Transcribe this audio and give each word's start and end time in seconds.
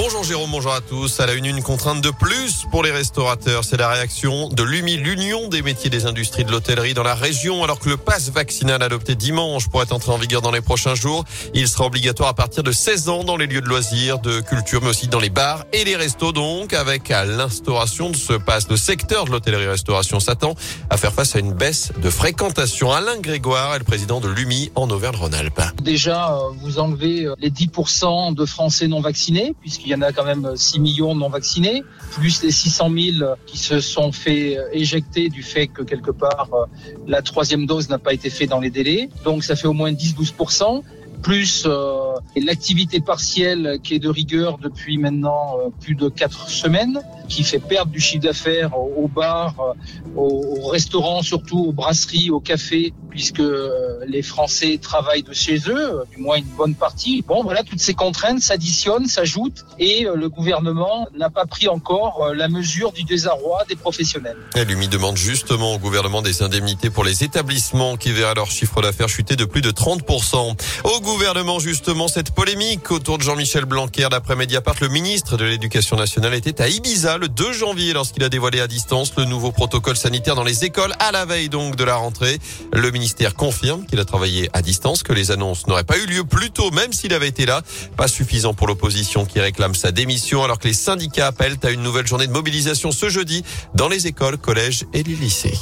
Bonjour 0.00 0.22
Jérôme, 0.22 0.52
bonjour 0.52 0.72
à 0.72 0.80
tous. 0.80 1.18
À 1.18 1.26
la 1.26 1.32
une, 1.32 1.46
une 1.46 1.60
contrainte 1.60 2.00
de 2.00 2.10
plus 2.10 2.64
pour 2.70 2.84
les 2.84 2.92
restaurateurs. 2.92 3.64
C'est 3.64 3.76
la 3.76 3.88
réaction 3.88 4.48
de 4.48 4.62
l'UMI, 4.62 4.96
l'Union 4.96 5.48
des 5.48 5.60
métiers 5.60 5.90
des 5.90 6.06
industries 6.06 6.44
de 6.44 6.52
l'hôtellerie 6.52 6.94
dans 6.94 7.02
la 7.02 7.16
région, 7.16 7.64
alors 7.64 7.80
que 7.80 7.88
le 7.88 7.96
pass 7.96 8.30
vaccinal 8.30 8.80
adopté 8.80 9.16
dimanche 9.16 9.68
pourrait 9.68 9.92
entrer 9.92 10.12
en 10.12 10.16
vigueur 10.16 10.40
dans 10.40 10.52
les 10.52 10.60
prochains 10.60 10.94
jours. 10.94 11.24
Il 11.52 11.66
sera 11.66 11.86
obligatoire 11.86 12.28
à 12.28 12.34
partir 12.34 12.62
de 12.62 12.70
16 12.70 13.08
ans 13.08 13.24
dans 13.24 13.36
les 13.36 13.48
lieux 13.48 13.60
de 13.60 13.66
loisirs, 13.66 14.20
de 14.20 14.38
culture, 14.38 14.82
mais 14.82 14.90
aussi 14.90 15.08
dans 15.08 15.18
les 15.18 15.30
bars 15.30 15.64
et 15.72 15.82
les 15.82 15.96
restos 15.96 16.30
donc, 16.30 16.74
avec 16.74 17.08
l'instauration 17.08 18.10
de 18.10 18.16
ce 18.16 18.34
pass. 18.34 18.68
Le 18.70 18.76
secteur 18.76 19.24
de 19.24 19.32
l'hôtellerie-restauration 19.32 20.20
s'attend 20.20 20.54
à 20.90 20.96
faire 20.96 21.12
face 21.12 21.34
à 21.34 21.40
une 21.40 21.54
baisse 21.54 21.90
de 22.00 22.08
fréquentation. 22.08 22.92
Alain 22.92 23.18
Grégoire 23.18 23.74
est 23.74 23.80
le 23.80 23.84
président 23.84 24.20
de 24.20 24.28
l'UMI 24.28 24.70
en 24.76 24.88
Auvergne-Rhône-Alpes. 24.90 25.60
Déjà, 25.82 26.36
euh, 26.36 26.50
vous 26.60 26.78
enlevez 26.78 27.24
euh, 27.24 27.34
les 27.40 27.50
10% 27.50 28.32
de 28.36 28.44
Français 28.44 28.86
non 28.86 29.00
vaccinés, 29.00 29.56
puisqu'il 29.60 29.87
il 29.88 29.92
y 29.92 29.94
en 29.94 30.02
a 30.02 30.12
quand 30.12 30.24
même 30.24 30.52
6 30.54 30.80
millions 30.80 31.14
non 31.14 31.30
vaccinés, 31.30 31.82
plus 32.12 32.42
les 32.42 32.50
600 32.50 32.90
000 33.20 33.34
qui 33.46 33.56
se 33.56 33.80
sont 33.80 34.12
fait 34.12 34.58
éjecter 34.72 35.30
du 35.30 35.42
fait 35.42 35.66
que 35.66 35.82
quelque 35.82 36.10
part 36.10 36.50
euh, 36.52 36.66
la 37.06 37.22
troisième 37.22 37.64
dose 37.64 37.88
n'a 37.88 37.98
pas 37.98 38.12
été 38.12 38.28
faite 38.28 38.50
dans 38.50 38.60
les 38.60 38.68
délais. 38.68 39.08
Donc 39.24 39.44
ça 39.44 39.56
fait 39.56 39.66
au 39.66 39.72
moins 39.72 39.90
10-12% 39.92 40.82
plus 41.22 41.64
euh, 41.66 42.12
l'activité 42.36 43.00
partielle 43.00 43.80
qui 43.82 43.94
est 43.94 43.98
de 43.98 44.08
rigueur 44.08 44.58
depuis 44.58 44.98
maintenant 44.98 45.56
euh, 45.58 45.70
plus 45.80 45.94
de 45.94 46.08
quatre 46.08 46.48
semaines, 46.50 47.00
qui 47.28 47.44
fait 47.44 47.58
perdre 47.58 47.92
du 47.92 48.00
chiffre 48.00 48.22
d'affaires 48.22 48.76
aux 48.78 49.08
bars, 49.08 49.74
aux 50.16 50.66
restaurants, 50.68 51.22
surtout 51.22 51.66
aux 51.66 51.72
brasseries, 51.72 52.30
aux 52.30 52.40
cafés, 52.40 52.92
puisque 53.10 53.40
euh, 53.40 53.98
les 54.06 54.22
Français 54.22 54.78
travaillent 54.80 55.22
de 55.22 55.32
chez 55.32 55.58
eux, 55.68 56.04
du 56.14 56.22
moins 56.22 56.36
une 56.36 56.44
bonne 56.44 56.74
partie. 56.74 57.22
Bon, 57.26 57.42
voilà, 57.42 57.62
toutes 57.62 57.80
ces 57.80 57.94
contraintes 57.94 58.40
s'additionnent, 58.40 59.06
s'ajoutent, 59.06 59.64
et 59.78 60.06
le 60.12 60.28
gouvernement 60.28 61.08
n'a 61.16 61.30
pas 61.30 61.46
pris 61.46 61.68
encore 61.68 62.32
la 62.34 62.48
mesure 62.48 62.92
du 62.92 63.04
désarroi 63.04 63.64
des 63.68 63.76
professionnels. 63.76 64.36
L'UMI 64.56 64.88
demande 64.88 65.16
justement 65.16 65.74
au 65.74 65.78
gouvernement 65.78 66.22
des 66.22 66.42
indemnités 66.42 66.90
pour 66.90 67.04
les 67.04 67.24
établissements 67.24 67.96
qui 67.96 68.12
verraient 68.12 68.34
leur 68.34 68.50
chiffre 68.50 68.80
d'affaires 68.82 69.08
chuter 69.08 69.36
de 69.36 69.44
plus 69.44 69.62
de 69.62 69.70
30%. 69.70 70.56
Au 70.84 71.00
gouvernement, 71.00 71.58
justement, 71.58 72.08
cette 72.08 72.32
polémique 72.32 72.90
autour 72.90 73.18
de 73.18 73.22
Jean-Michel 73.22 73.64
Blanquer. 73.64 74.08
D'après 74.10 74.36
Mediapart, 74.36 74.76
le 74.80 74.88
ministre 74.88 75.36
de 75.36 75.44
l'Éducation 75.44 75.96
nationale 75.96 76.34
était 76.34 76.60
à 76.62 76.68
Ibiza 76.68 77.17
le 77.18 77.28
2 77.28 77.52
janvier 77.52 77.92
lorsqu'il 77.92 78.22
a 78.22 78.28
dévoilé 78.28 78.60
à 78.60 78.66
distance 78.66 79.12
le 79.16 79.24
nouveau 79.24 79.50
protocole 79.50 79.96
sanitaire 79.96 80.34
dans 80.34 80.44
les 80.44 80.64
écoles 80.64 80.92
à 81.00 81.10
la 81.10 81.24
veille 81.24 81.48
donc 81.48 81.76
de 81.76 81.84
la 81.84 81.96
rentrée. 81.96 82.38
Le 82.72 82.90
ministère 82.90 83.34
confirme 83.34 83.84
qu'il 83.86 83.98
a 83.98 84.04
travaillé 84.04 84.48
à 84.52 84.62
distance, 84.62 85.02
que 85.02 85.12
les 85.12 85.30
annonces 85.30 85.66
n'auraient 85.66 85.84
pas 85.84 85.98
eu 85.98 86.06
lieu 86.06 86.24
plus 86.24 86.50
tôt, 86.50 86.70
même 86.70 86.92
s'il 86.92 87.12
avait 87.12 87.28
été 87.28 87.46
là. 87.46 87.62
Pas 87.96 88.08
suffisant 88.08 88.54
pour 88.54 88.66
l'opposition 88.66 89.24
qui 89.24 89.40
réclame 89.40 89.74
sa 89.74 89.90
démission 89.90 90.44
alors 90.44 90.58
que 90.58 90.68
les 90.68 90.74
syndicats 90.74 91.26
appellent 91.26 91.58
à 91.64 91.70
une 91.70 91.82
nouvelle 91.82 92.06
journée 92.06 92.26
de 92.26 92.32
mobilisation 92.32 92.92
ce 92.92 93.08
jeudi 93.08 93.44
dans 93.74 93.88
les 93.88 94.06
écoles, 94.06 94.38
collèges 94.38 94.84
et 94.92 95.02
les 95.02 95.16
lycées. 95.16 95.58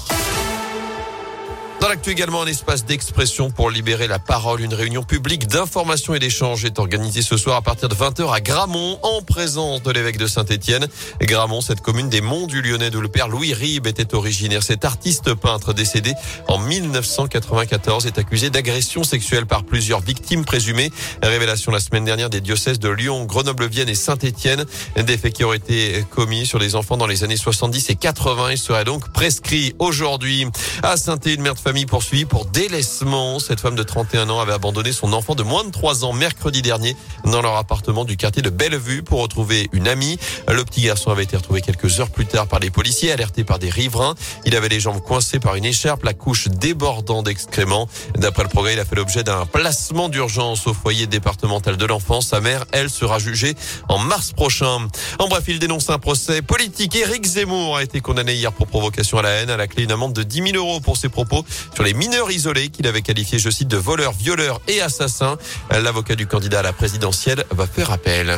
Dans 1.86 1.90
l'actu 1.90 2.10
également, 2.10 2.42
un 2.42 2.46
espace 2.48 2.84
d'expression 2.84 3.52
pour 3.52 3.70
libérer 3.70 4.08
la 4.08 4.18
parole. 4.18 4.60
Une 4.60 4.74
réunion 4.74 5.04
publique 5.04 5.46
d'information 5.46 6.16
et 6.16 6.18
d'échange 6.18 6.64
est 6.64 6.80
organisée 6.80 7.22
ce 7.22 7.36
soir 7.36 7.54
à 7.54 7.62
partir 7.62 7.88
de 7.88 7.94
20h 7.94 8.34
à 8.34 8.40
Gramont 8.40 8.98
en 9.04 9.22
présence 9.22 9.84
de 9.84 9.92
l'évêque 9.92 10.16
de 10.16 10.26
Saint-Étienne. 10.26 10.88
Gramont, 11.20 11.60
cette 11.60 11.82
commune 11.82 12.08
des 12.08 12.20
monts 12.20 12.48
du 12.48 12.60
Lyonnais 12.60 12.90
d'où 12.90 13.00
le 13.00 13.06
père 13.06 13.28
Louis 13.28 13.54
Ribes 13.54 13.86
était 13.86 14.16
originaire. 14.16 14.64
Cet 14.64 14.84
artiste 14.84 15.32
peintre 15.34 15.72
décédé 15.74 16.12
en 16.48 16.58
1994 16.58 18.06
est 18.06 18.18
accusé 18.18 18.50
d'agression 18.50 19.04
sexuelle 19.04 19.46
par 19.46 19.62
plusieurs 19.62 20.00
victimes 20.00 20.44
présumées. 20.44 20.90
Révélation 21.22 21.70
la 21.70 21.78
semaine 21.78 22.04
dernière 22.04 22.30
des 22.30 22.40
diocèses 22.40 22.80
de 22.80 22.88
Lyon, 22.88 23.26
Grenoble-Vienne 23.26 23.88
et 23.88 23.94
Saint-Étienne. 23.94 24.64
Des 24.96 25.16
faits 25.16 25.34
qui 25.34 25.44
auraient 25.44 25.58
été 25.58 26.04
commis 26.10 26.46
sur 26.46 26.58
des 26.58 26.74
enfants 26.74 26.96
dans 26.96 27.06
les 27.06 27.22
années 27.22 27.36
70 27.36 27.90
et 27.90 27.94
80 27.94 28.48
et 28.48 28.56
seraient 28.56 28.84
donc 28.84 29.12
prescrits 29.12 29.76
aujourd'hui. 29.78 30.46
À 30.82 30.96
saint 30.96 31.16
une 31.24 31.42
mère 31.42 31.54
de 31.54 31.60
famille 31.60 31.75
poursuivie 31.84 32.24
pour 32.24 32.46
délaissement. 32.46 33.38
Cette 33.38 33.60
femme 33.60 33.74
de 33.74 33.82
31 33.82 34.30
ans 34.30 34.40
avait 34.40 34.52
abandonné 34.52 34.92
son 34.92 35.12
enfant 35.12 35.34
de 35.34 35.42
moins 35.42 35.64
de 35.64 35.70
3 35.70 36.04
ans 36.04 36.12
mercredi 36.12 36.62
dernier 36.62 36.96
dans 37.24 37.42
leur 37.42 37.56
appartement 37.56 38.04
du 38.04 38.16
quartier 38.16 38.40
de 38.40 38.48
Bellevue 38.48 39.02
pour 39.02 39.20
retrouver 39.20 39.68
une 39.72 39.88
amie. 39.88 40.18
Le 40.48 40.64
petit 40.64 40.82
garçon 40.82 41.10
avait 41.10 41.24
été 41.24 41.36
retrouvé 41.36 41.60
quelques 41.60 42.00
heures 42.00 42.10
plus 42.10 42.24
tard 42.24 42.46
par 42.46 42.60
les 42.60 42.70
policiers, 42.70 43.12
alerté 43.12 43.44
par 43.44 43.58
des 43.58 43.68
riverains. 43.68 44.14
Il 44.44 44.56
avait 44.56 44.68
les 44.68 44.80
jambes 44.80 45.02
coincées 45.02 45.40
par 45.40 45.56
une 45.56 45.64
écharpe, 45.64 46.04
la 46.04 46.14
couche 46.14 46.48
débordant 46.48 47.22
d'excréments. 47.22 47.88
D'après 48.16 48.44
le 48.44 48.48
progrès, 48.48 48.74
il 48.74 48.80
a 48.80 48.84
fait 48.84 48.96
l'objet 48.96 49.24
d'un 49.24 49.44
placement 49.44 50.08
d'urgence 50.08 50.66
au 50.66 50.72
foyer 50.72 51.06
départemental 51.06 51.76
de 51.76 51.84
l'enfance. 51.84 52.28
Sa 52.28 52.40
mère, 52.40 52.64
elle, 52.72 52.88
sera 52.88 53.18
jugée 53.18 53.54
en 53.88 53.98
mars 53.98 54.32
prochain. 54.32 54.88
En 55.18 55.28
bref, 55.28 55.44
il 55.48 55.58
dénonce 55.58 55.90
un 55.90 55.98
procès 55.98 56.42
politique. 56.42 56.94
Éric 56.94 57.26
Zemmour 57.26 57.76
a 57.76 57.82
été 57.82 58.00
condamné 58.00 58.34
hier 58.34 58.52
pour 58.52 58.68
provocation 58.68 59.18
à 59.18 59.22
la 59.22 59.30
haine. 59.30 59.50
À 59.50 59.56
la 59.56 59.66
clé, 59.66 59.82
une 59.82 59.92
amende 59.92 60.12
de 60.12 60.22
10 60.22 60.52
000 60.52 60.56
euros 60.56 60.80
pour 60.80 60.96
ses 60.96 61.08
propos 61.08 61.44
sur 61.74 61.84
les 61.84 61.94
mineurs 61.94 62.30
isolés 62.30 62.68
qu'il 62.68 62.86
avait 62.86 63.02
qualifiés, 63.02 63.38
je 63.38 63.50
cite, 63.50 63.68
de 63.68 63.76
voleurs, 63.76 64.12
violeurs 64.12 64.60
et 64.68 64.80
assassins. 64.80 65.36
L'avocat 65.70 66.16
du 66.16 66.26
candidat 66.26 66.60
à 66.60 66.62
la 66.62 66.72
présidentielle 66.72 67.44
va 67.50 67.66
faire 67.66 67.90
appel. 67.90 68.36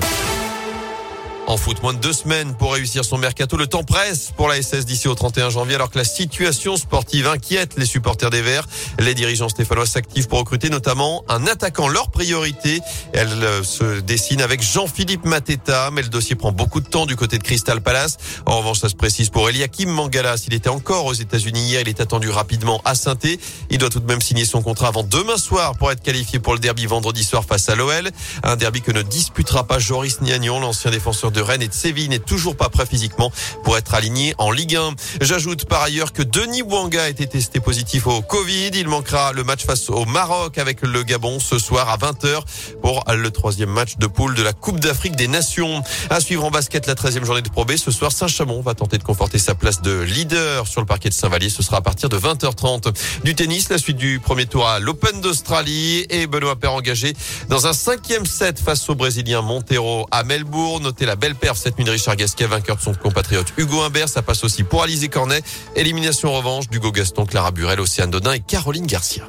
En 1.48 1.56
foot, 1.56 1.82
moins 1.82 1.94
de 1.94 1.98
deux 1.98 2.12
semaines 2.12 2.54
pour 2.54 2.74
réussir 2.74 3.06
son 3.06 3.16
mercato. 3.16 3.56
Le 3.56 3.66
temps 3.66 3.82
presse 3.82 4.32
pour 4.36 4.48
la 4.48 4.60
SS 4.60 4.84
d'ici 4.84 5.08
au 5.08 5.14
31 5.14 5.48
janvier 5.48 5.76
alors 5.76 5.88
que 5.88 5.96
la 5.96 6.04
situation 6.04 6.76
sportive 6.76 7.26
inquiète 7.26 7.76
les 7.78 7.86
supporters 7.86 8.28
des 8.28 8.42
Verts. 8.42 8.68
Les 8.98 9.14
dirigeants 9.14 9.48
stéphanois 9.48 9.86
s'activent 9.86 10.28
pour 10.28 10.40
recruter 10.40 10.68
notamment 10.68 11.24
un 11.26 11.46
attaquant. 11.46 11.88
Leur 11.88 12.10
priorité, 12.10 12.80
elle 13.14 13.42
euh, 13.42 13.62
se 13.62 14.00
dessine 14.00 14.42
avec 14.42 14.60
Jean-Philippe 14.60 15.24
Mateta, 15.24 15.90
mais 15.90 16.02
le 16.02 16.10
dossier 16.10 16.36
prend 16.36 16.52
beaucoup 16.52 16.82
de 16.82 16.86
temps 16.86 17.06
du 17.06 17.16
côté 17.16 17.38
de 17.38 17.42
Crystal 17.42 17.80
Palace. 17.80 18.18
En 18.44 18.58
revanche, 18.58 18.80
ça 18.80 18.90
se 18.90 18.94
précise 18.94 19.30
pour 19.30 19.48
Eliakim 19.48 19.88
Mangala. 19.88 20.36
S'il 20.36 20.52
était 20.52 20.68
encore 20.68 21.06
aux 21.06 21.14
États-Unis 21.14 21.62
hier, 21.62 21.80
il 21.80 21.88
est 21.88 22.02
attendu 22.02 22.28
rapidement 22.28 22.82
à 22.84 22.94
saint 22.94 23.16
Il 23.70 23.78
doit 23.78 23.88
tout 23.88 24.00
de 24.00 24.06
même 24.06 24.20
signer 24.20 24.44
son 24.44 24.60
contrat 24.60 24.88
avant 24.88 25.02
demain 25.02 25.38
soir 25.38 25.78
pour 25.78 25.90
être 25.92 26.02
qualifié 26.02 26.40
pour 26.40 26.52
le 26.52 26.58
derby 26.58 26.84
vendredi 26.84 27.24
soir 27.24 27.42
face 27.42 27.70
à 27.70 27.74
l'OL. 27.74 28.10
Un 28.42 28.56
derby 28.56 28.82
que 28.82 28.92
ne 28.92 29.00
disputera 29.00 29.66
pas 29.66 29.78
Joris 29.78 30.20
Niagnon, 30.20 30.60
l'ancien 30.60 30.90
défenseur 30.90 31.30
de 31.30 31.37
de 31.38 31.42
Rennes 31.42 31.62
et 31.62 31.68
de 31.68 31.72
Séville 31.72 32.08
n'est 32.08 32.18
toujours 32.18 32.56
pas 32.56 32.68
prêt 32.68 32.84
physiquement 32.84 33.30
pour 33.62 33.78
être 33.78 33.94
aligné 33.94 34.34
en 34.38 34.50
Ligue 34.50 34.74
1. 34.74 34.94
J'ajoute 35.20 35.66
par 35.66 35.82
ailleurs 35.82 36.12
que 36.12 36.22
Denis 36.24 36.64
Bouanga 36.64 37.04
a 37.04 37.08
été 37.08 37.28
testé 37.28 37.60
positif 37.60 38.08
au 38.08 38.22
Covid. 38.22 38.70
Il 38.74 38.88
manquera 38.88 39.32
le 39.32 39.44
match 39.44 39.64
face 39.64 39.88
au 39.88 40.04
Maroc 40.04 40.58
avec 40.58 40.82
le 40.82 41.04
Gabon 41.04 41.38
ce 41.38 41.60
soir 41.60 41.90
à 41.90 41.96
20h 41.96 42.40
pour 42.82 43.04
le 43.08 43.30
troisième 43.30 43.70
match 43.70 43.98
de 43.98 44.08
poule 44.08 44.34
de 44.34 44.42
la 44.42 44.52
Coupe 44.52 44.80
d'Afrique 44.80 45.14
des 45.14 45.28
Nations. 45.28 45.80
À 46.10 46.18
suivre 46.18 46.44
en 46.44 46.50
basket 46.50 46.88
la 46.88 46.94
13e 46.96 47.24
journée 47.24 47.42
de 47.42 47.50
Pro 47.50 47.64
B. 47.64 47.76
Ce 47.76 47.92
soir, 47.92 48.10
Saint-Chamond 48.10 48.60
va 48.60 48.74
tenter 48.74 48.98
de 48.98 49.04
conforter 49.04 49.38
sa 49.38 49.54
place 49.54 49.80
de 49.80 50.00
leader 50.00 50.66
sur 50.66 50.80
le 50.80 50.88
parquet 50.88 51.08
de 51.08 51.14
Saint-Vallier. 51.14 51.50
Ce 51.50 51.62
sera 51.62 51.76
à 51.76 51.82
partir 51.82 52.08
de 52.08 52.18
20h30. 52.18 52.92
Du 53.22 53.36
tennis, 53.36 53.68
la 53.68 53.78
suite 53.78 53.96
du 53.96 54.18
premier 54.18 54.46
tour 54.46 54.66
à 54.66 54.80
l'Open 54.80 55.20
d'Australie 55.20 56.04
et 56.10 56.26
Benoît 56.26 56.56
Père 56.56 56.72
engagé 56.72 57.14
dans 57.48 57.68
un 57.68 57.72
cinquième 57.72 58.26
set 58.26 58.58
face 58.58 58.88
au 58.90 58.96
Brésilien 58.96 59.40
Montero 59.40 60.08
à 60.10 60.24
Melbourne. 60.24 60.82
Notez 60.82 61.06
la 61.06 61.14
belle 61.14 61.27
belle 61.28 61.34
perf 61.34 61.58
cette 61.58 61.78
nuit 61.78 61.88
Richard 61.90 62.16
Gasquet, 62.16 62.46
vainqueur 62.46 62.76
de 62.76 62.80
son 62.80 62.94
compatriote 62.94 63.52
Hugo 63.58 63.82
Humbert. 63.82 64.08
Ça 64.08 64.22
passe 64.22 64.44
aussi 64.44 64.62
pour 64.62 64.82
Alizé 64.82 65.08
Cornet. 65.08 65.42
Élimination 65.76 66.32
revanche 66.32 66.70
d'Hugo 66.70 66.90
Gaston, 66.90 67.26
Clara 67.26 67.50
Burel, 67.50 67.80
Océane 67.80 68.10
Dodin 68.10 68.32
et 68.32 68.40
Caroline 68.40 68.86
Garcia. 68.86 69.24